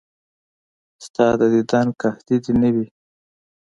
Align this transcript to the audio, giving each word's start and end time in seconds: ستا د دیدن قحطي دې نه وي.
ستا 1.05 1.27
د 1.39 1.41
دیدن 1.53 1.87
قحطي 1.99 2.37
دې 2.43 2.53
نه 2.61 2.69
وي. 2.75 2.87